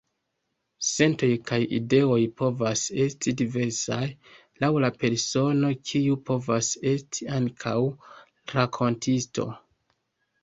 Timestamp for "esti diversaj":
3.03-4.07